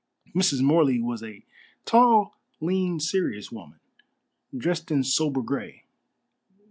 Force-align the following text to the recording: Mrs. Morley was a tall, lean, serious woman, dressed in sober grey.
Mrs. 0.33 0.63
Morley 0.63 0.99
was 0.99 1.21
a 1.21 1.45
tall, 1.85 2.35
lean, 2.59 2.99
serious 2.99 3.51
woman, 3.51 3.79
dressed 4.57 4.89
in 4.89 5.03
sober 5.03 5.43
grey. 5.43 5.83